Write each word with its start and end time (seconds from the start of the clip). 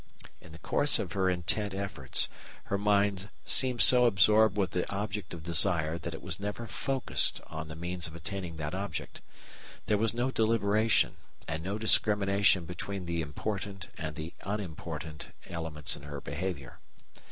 "In 0.41 0.51
the 0.51 0.57
course 0.57 0.97
of 0.97 1.11
her 1.11 1.29
intent 1.29 1.75
efforts 1.75 2.27
her 2.63 2.77
mind 2.79 3.29
seemed 3.45 3.83
so 3.83 4.05
absorbed 4.05 4.57
with 4.57 4.71
the 4.71 4.91
object 4.91 5.31
of 5.31 5.43
desire 5.43 5.99
that 5.99 6.15
it 6.15 6.23
was 6.23 6.39
never 6.39 6.65
focussed 6.65 7.39
on 7.45 7.67
the 7.67 7.75
means 7.75 8.07
of 8.07 8.15
attaining 8.15 8.55
that 8.55 8.73
object. 8.73 9.21
There 9.85 9.99
was 9.99 10.15
no 10.15 10.31
deliberation, 10.31 11.17
and 11.47 11.61
no 11.61 11.77
discrimination 11.77 12.65
between 12.65 13.05
the 13.05 13.21
important 13.21 13.89
and 13.95 14.15
the 14.15 14.33
unimportant 14.43 15.35
elements 15.45 15.95
in 15.95 16.01
her 16.01 16.19
behaviour. 16.19 16.79